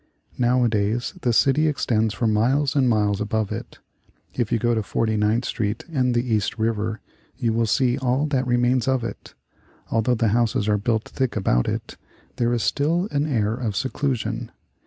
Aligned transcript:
Nowadays 0.39 1.13
the 1.21 1.31
city 1.31 1.67
extends 1.67 2.11
for 2.15 2.25
miles 2.25 2.75
and 2.75 2.89
miles 2.89 3.21
above 3.21 3.51
it. 3.51 3.77
If 4.33 4.51
you 4.51 4.57
go 4.57 4.73
to 4.73 4.81
Forty 4.81 5.15
ninth 5.15 5.45
Street 5.45 5.85
and 5.93 6.15
the 6.15 6.33
East 6.33 6.57
River 6.57 7.01
you 7.37 7.53
will 7.53 7.67
see 7.67 7.99
all 7.99 8.25
that 8.29 8.47
remains 8.47 8.87
of 8.87 9.03
it. 9.03 9.35
Although 9.91 10.15
the 10.15 10.29
houses 10.29 10.67
are 10.67 10.79
built 10.79 11.07
thick 11.07 11.35
about 11.35 11.67
it, 11.67 11.97
there 12.37 12.51
is 12.51 12.63
still 12.63 13.09
an 13.11 13.27
air 13.31 13.53
of 13.53 13.75
seclusion. 13.75 14.49